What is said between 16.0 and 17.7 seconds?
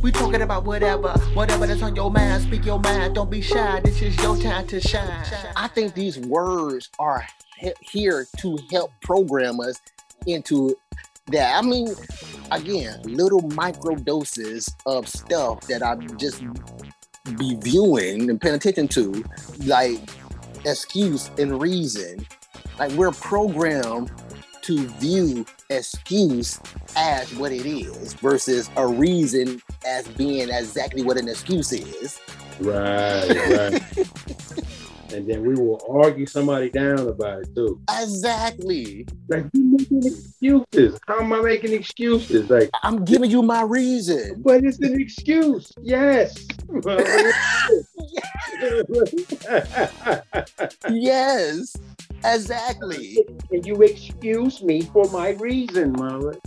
just be